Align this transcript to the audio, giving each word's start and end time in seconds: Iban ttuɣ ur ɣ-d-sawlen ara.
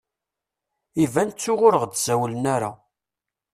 Iban 1.03 1.29
ttuɣ 1.29 1.59
ur 1.67 1.73
ɣ-d-sawlen 1.83 2.45
ara. 2.55 2.71